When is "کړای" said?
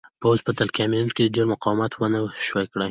2.69-2.79